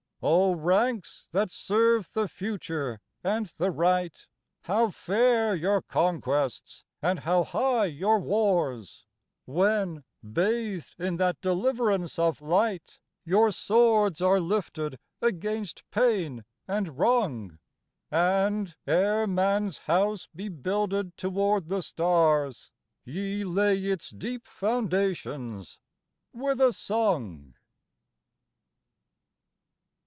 O 0.23 0.51
ranks 0.53 1.27
that 1.31 1.49
serve 1.49 2.13
the 2.13 2.27
future 2.27 3.01
and 3.23 3.47
the 3.57 3.71
Right, 3.71 4.27
How 4.65 4.91
fair 4.91 5.55
your 5.55 5.81
conquests 5.81 6.83
and 7.01 7.21
how 7.21 7.43
high 7.43 7.85
your 7.85 8.19
wars, 8.19 9.07
When, 9.45 10.03
bathed 10.21 10.93
in 10.99 11.15
that 11.17 11.41
deliverance 11.41 12.19
of 12.19 12.39
light, 12.39 12.99
Your 13.25 13.51
swords 13.51 14.21
are 14.21 14.39
lifted 14.39 14.99
against 15.23 15.81
pain 15.89 16.45
and 16.67 16.99
wrong, 16.99 17.57
And, 18.11 18.75
ere 18.85 19.25
man 19.25 19.65
s 19.65 19.79
House 19.79 20.27
be 20.35 20.49
builded 20.49 21.17
toward 21.17 21.67
the 21.67 21.81
stars, 21.81 22.69
Ye 23.03 23.43
lay 23.43 23.85
its 23.85 24.11
deep 24.11 24.45
foundations 24.45 25.79
with 26.31 26.61
a 26.61 26.73
song! 26.73 27.55